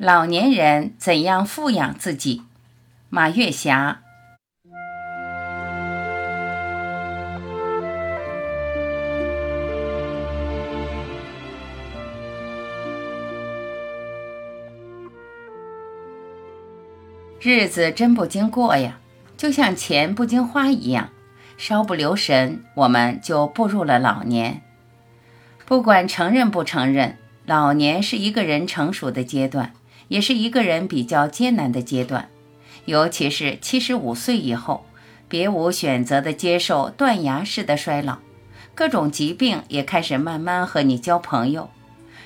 [0.00, 2.44] 老年人怎样富养自己？
[3.08, 4.00] 马月霞。
[17.40, 19.00] 日子真不经过呀，
[19.36, 21.08] 就像钱不经花一样，
[21.56, 24.62] 稍不留神，我们就步入了老年。
[25.66, 29.72] 不管承认不承认，老年是一个人成熟的阶段，
[30.08, 32.28] 也是一个人比较艰难的阶段。
[32.86, 34.86] 尤其是七十五岁以后，
[35.28, 38.18] 别无选择的接受断崖式的衰老，
[38.74, 41.68] 各种疾病也开始慢慢和你交朋友。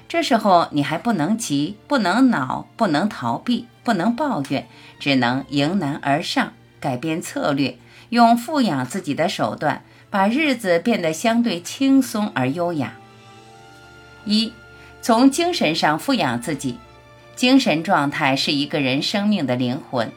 [0.09, 4.69] 这时候你还不能急，不能恼，不能逃避，不能抱怨，
[5.01, 7.79] 只能迎难而上，改变策略，
[8.11, 12.93] 用富养自己的手段，把日子变得相对轻松而优雅。
[14.27, 14.53] 一，
[15.01, 16.79] 从精神上富养自己。
[17.35, 20.11] 精神状态是一个人生命的灵魂。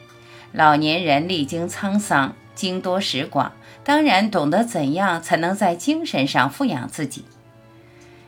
[0.52, 3.52] 老年人历经沧桑，经多识广，
[3.84, 7.24] 当然懂得怎样才能在精神上富养自己。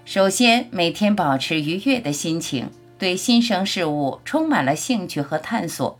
[0.05, 5.99] 首先，每天保持愉悦的心情，对新生事物充满了兴趣和探索。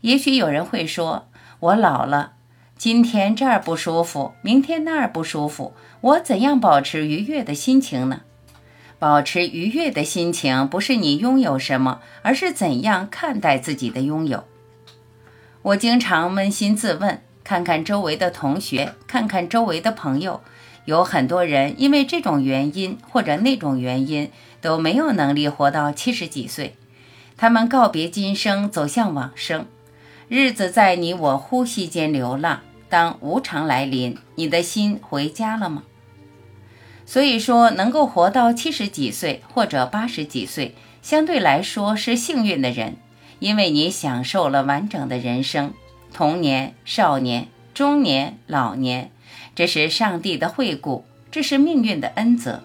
[0.00, 1.28] 也许有人会说
[1.60, 2.32] ：“我老了，
[2.76, 8.22] 今天这儿不舒服，明天那儿不舒服，我怎样保持愉悦的心情呢？”
[8.98, 14.44] 保持愉悦的心情，不是你拥有什么，而是怎样看待自己的拥有。
[15.62, 20.40] 我经常扪心自问，看看周围的同学，看看周围的朋友。
[20.86, 24.30] 有很多人因为这种原因或者那种原因
[24.60, 26.76] 都没有能力活到七十几岁，
[27.36, 29.66] 他们告别今生，走向往生，
[30.28, 32.60] 日子在你我呼吸间流浪。
[32.88, 35.82] 当无常来临，你的心回家了吗？
[37.06, 42.96] 所以说，能够活到七十几岁或者八十几岁，相对来说是幸运的人，
[43.38, 45.72] 因为你享受了完整的人生，
[46.12, 49.10] 童年、少年、中年、老年。
[49.54, 52.62] 这是上帝的惠顾，这是命运的恩泽。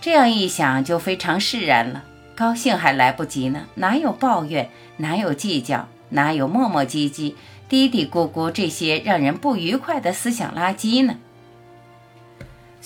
[0.00, 2.04] 这样一想，就非常释然了。
[2.34, 7.34] 高兴还来不及呢，哪有抱怨，哪有计较，哪有磨磨唧唧、
[7.68, 11.16] 嘀嘀咕咕这些让人不愉快的思想垃圾呢？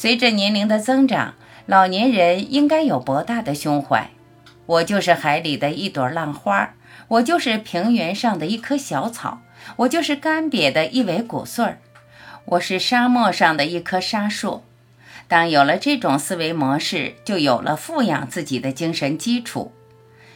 [0.00, 1.34] 随着年龄的增长，
[1.66, 4.08] 老年人应该有博大的胸怀。
[4.64, 6.72] 我就是海里的一朵浪花，
[7.08, 9.42] 我就是平原上的一棵小草，
[9.76, 11.80] 我就是干瘪的一尾谷穗儿。
[12.46, 14.62] 我是沙漠上的一棵沙树。
[15.28, 19.70] 当有了这种思维模式，就有了富养自己的精神基础。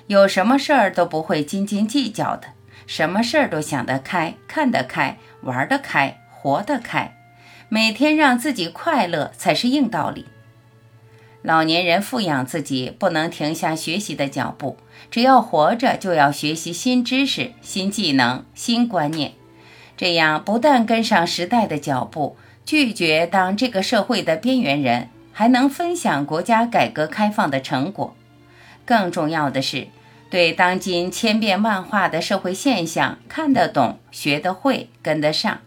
[0.09, 2.49] 有什么事儿都不会斤斤计较的，
[2.87, 7.17] 什么事儿都想得开、看得开、玩得开、活得开。
[7.75, 10.27] 每天让自己快乐才是硬道理。
[11.43, 14.77] 老年人富养自己，不能停下学习的脚步。
[15.11, 19.33] 只要活着，就要学习新知识、新技能、新观念。
[19.97, 28.15] 这样不但跟上时代的脚步，拒绝当这个社会的边缘人，还能分享国家改革开放的成果。
[28.85, 29.89] 更重要的是，
[30.31, 35.59] 对当今千变万化的社会现象看得懂、学得会、跟得上。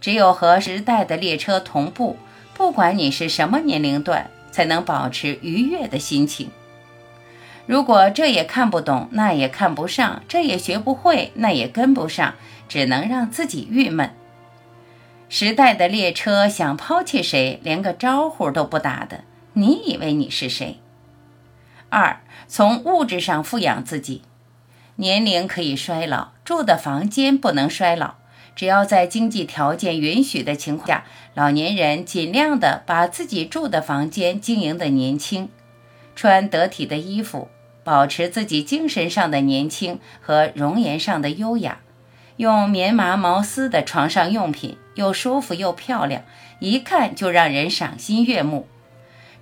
[0.00, 2.16] 只有和时代的列车同步，
[2.54, 6.50] 不管你是什么年龄段，才能保持愉悦的心情。
[7.66, 12.34] 如果这也看不懂，那也看不上，这也学不会，那也跟不上。
[12.68, 14.10] 只能让自己郁闷。
[15.28, 20.80] 时代的列车想抛弃谁，连个招呼都不打的，你以为你是谁？
[21.88, 24.22] 二，从物质上富养自己。
[24.96, 28.14] 年龄可以衰老，住的房间不能衰老。
[28.56, 35.50] 只要在经济条件允许的情况下，老年人尽量的把自己住的房间经营的年轻，
[36.16, 37.48] 穿得体的衣服，
[37.84, 41.80] 保持自己精神上的年轻和容颜上的优雅。
[42.38, 46.22] 用棉麻毛丝的床上用品，又舒服又漂亮，
[46.60, 48.66] 一看就让人赏心悦目。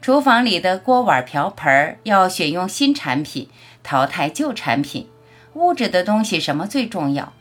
[0.00, 3.48] 厨房里的锅碗瓢盆要选用新产品，
[3.82, 5.08] 淘汰旧产品。
[5.54, 7.32] 物质的东西什么最重要？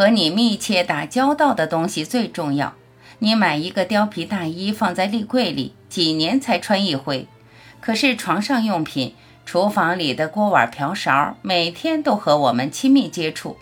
[0.00, 2.72] 和你密切打交道的东西最重要。
[3.18, 7.26] 你买一个貂皮大衣放在立柜里，几年才穿一回。
[7.82, 9.14] 可是床上用品、
[9.44, 13.58] 厨房里的锅碗瓢勺，每天都和我们亲密接触。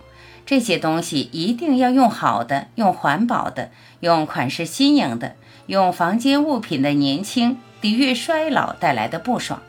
[0.46, 5.35] 这些东西一定要用好的，用环保的，用款式新颖的，
[5.67, 9.61] 用房间物品的年轻，抵御衰老带来的不爽。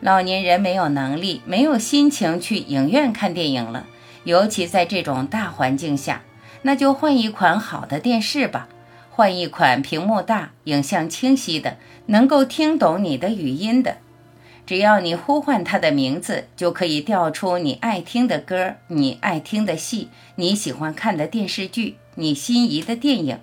[0.00, 3.84] 老年人没有能力，没有心情去影院看电影了，
[4.24, 6.22] 尤其在这种大环境下，
[6.62, 8.68] 那就换一款好的电视吧，
[9.10, 13.96] 换一款屏幕大、影像清晰的，能够听懂你的语音的。
[14.66, 23.40] 只要你呼唤它的名字，就可以调出你爱听的歌、你爱听的戏、你喜欢看的电视剧、你心仪的电影。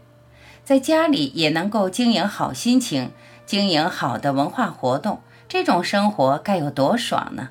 [0.63, 3.11] 在家里也能够经营好心情，
[3.45, 7.49] 经营好的文化活动，这种生活该有多爽呢？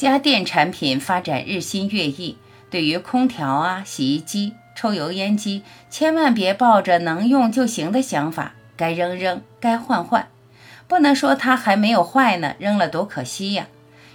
[0.00, 2.38] 家电产品发展日新月异，
[2.70, 10.28] 对于空调啊、洗衣机、抽油烟机，千万别抱着能用就行的想法，该扔扔，该换换，
[10.88, 13.66] 不能说它还没有坏呢，扔了多可惜呀。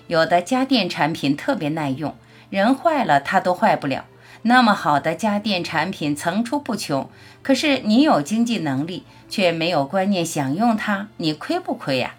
[0.07, 2.15] 有的家电产品特别耐用，
[2.49, 4.05] 人坏了它都坏不了。
[4.41, 7.07] 那么好的家电产品层出不穷，
[7.43, 12.15] 可是你有经济能力，却没有观念享用它，你亏不亏呀？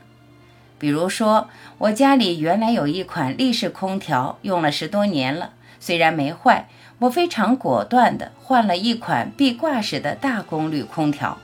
[0.79, 6.69] 比如说，我家里原来有一款立式空调，用了十多年了，虽然没坏，
[6.99, 11.39] 我非常果断地换了一款壁挂式的大功率空调。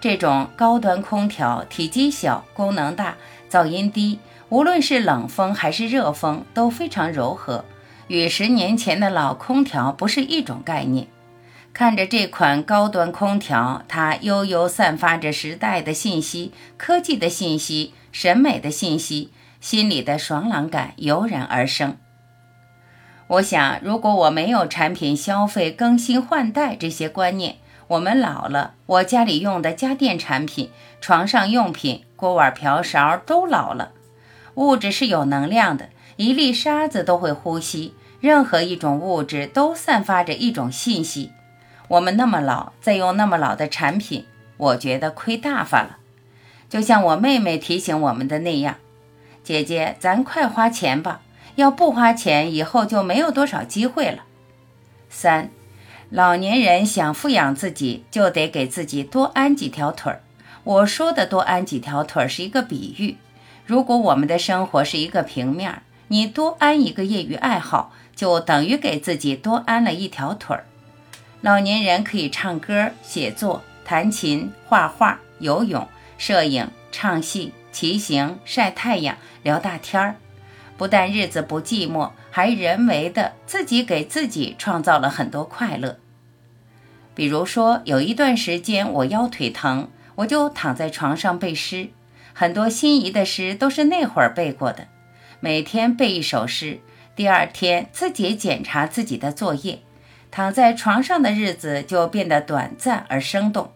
[0.00, 3.16] 这种高端空调体积小，功能大，
[3.50, 4.18] 噪音低，
[4.48, 7.64] 无论是冷风还是热风都非常柔和。
[8.08, 11.06] 与十年前的老空调不是一种概念。
[11.72, 19.30] 看着这款高端空调，它悠悠散发着时代的信息、科技的信息、审美的信息，
[19.60, 21.96] 心里的爽朗感油然而生。
[23.28, 27.56] 我想，如果我没有产品消费、更新换代这些观念，
[27.86, 30.70] 我们老了，我家里用的家电产品、
[31.00, 33.92] 床上用品、锅碗瓢勺都老了。
[34.56, 37.94] 物质是有能量的，一粒沙子都会呼吸。
[38.20, 41.30] 任何一种物质都散发着一种信息。
[41.90, 44.24] 我们那么老，再用那么老的产品，
[44.56, 45.98] 我觉得亏大发了。
[46.68, 48.76] 就像我妹妹提醒我们的那样
[49.42, 51.22] ：“姐姐，咱快花钱吧，
[51.56, 54.22] 要不花钱，以后就没有多少机会了。”
[55.10, 55.50] 三，
[56.10, 60.22] 老年人想富养自己，就得给自己多安几条腿儿。
[60.62, 63.16] 我说的多安几条腿儿是一个比喻。
[63.66, 67.92] 如果我们的生活是一个平面，你多安一个业余爱好。
[68.14, 70.66] 就等于给自己多安了一条腿儿。
[71.42, 75.88] 老年人可以唱歌、写作、弹琴、画画、游泳、
[76.18, 80.16] 摄影、唱戏、骑行、晒太阳、聊大天儿，
[80.76, 85.98] 不但日子不寂寞，还人为的自己给自己创造了很多快乐。
[87.14, 91.88] 比如说，有一段时间我腰腿疼，我就躺在床上背诗，
[92.34, 94.88] 很多心仪的诗都是那会儿背过的，
[95.40, 96.80] 每天背一首诗。
[97.16, 99.80] 第二天自己检查自己的作业，
[100.30, 103.72] 躺在床上的日子就变得短暂而生动。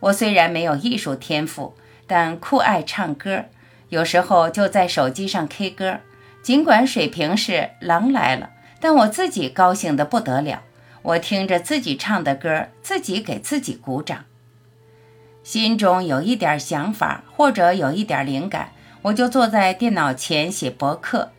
[0.00, 1.74] 我虽然没有艺术天赋，
[2.06, 3.44] 但酷爱唱歌，
[3.88, 5.98] 有时候就在手机上 K 歌。
[6.42, 8.50] 尽管水平是狼来了，
[8.80, 10.62] 但我自己高兴得不得了。
[11.02, 14.24] 我听着自己唱的歌，自己给自己鼓掌。
[15.42, 18.72] 心中有一点想法或者有一点灵感，
[19.02, 21.30] 我就坐在电脑前写博客。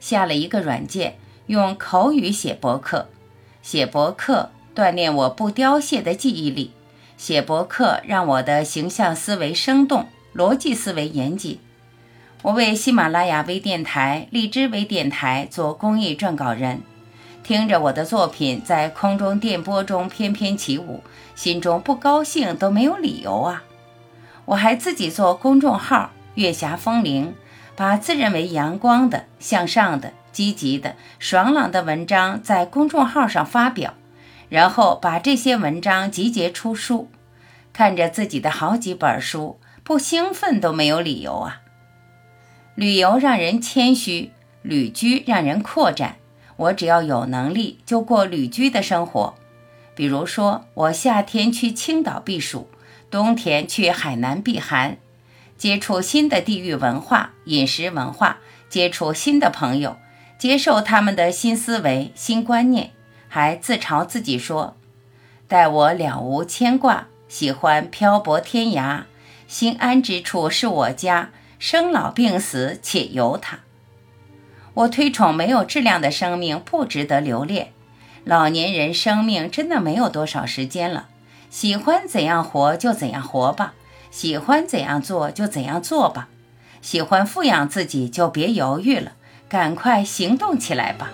[0.00, 3.08] 下了一个软件，用口语写博客，
[3.66, 6.70] 写博客锻炼我不凋谢的记忆力，
[7.16, 11.58] 写博客让我的形象思维生动，逻辑思维严谨。
[12.42, 16.82] 我为喜马拉雅微电台、荔枝微电台做公益撰稿人，
[17.42, 21.02] 听着我的作品在空中电波中翩翩起舞，
[21.34, 23.64] 心中不高兴都没有理由啊！
[24.44, 27.34] 我还自己做公众号“月霞风铃”。
[27.74, 33.94] 把自认为阳光的、向上的、积极的、爽朗的文章在公众号上发表，
[34.50, 37.08] 然后把这些文章集结出书。
[37.72, 41.62] 看着自己的好几本书，不兴奋都没有理由啊！
[42.74, 46.16] 旅游让人谦虚，旅居让人扩展。
[46.56, 49.34] 我只要有能力，就过旅居的生活。
[49.94, 52.68] 比如说，我夏天去青岛避暑，
[53.10, 54.98] 冬天去海南避寒。
[55.56, 59.96] 接触新的地域文化、饮食文化，接触新的朋友，
[60.38, 62.90] 接受他们的新思维、新观念，
[63.28, 64.76] 还自嘲自己说
[65.48, 69.02] ：“待我了无牵挂，喜欢漂泊天涯，
[69.48, 73.60] 心安之处是我家，生老病死且由他。”
[74.74, 77.72] 我推崇没有质量的生命不值得留恋。
[78.24, 81.08] 老年人生命真的没有多少时间了，
[81.48, 83.74] 喜欢怎样活就怎样活吧。
[84.10, 86.28] 喜欢怎样做就怎样做吧，
[86.80, 89.12] 喜欢富养自己就别犹豫了，
[89.48, 91.10] 赶快行动起来吧。